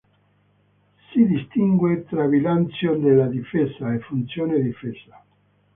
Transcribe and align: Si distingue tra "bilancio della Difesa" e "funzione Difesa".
Si 1.11 1.27
distingue 1.27 2.05
tra 2.05 2.25
"bilancio 2.25 2.95
della 2.95 3.27
Difesa" 3.27 3.93
e 3.93 3.99
"funzione 3.99 4.59
Difesa". 4.59 5.23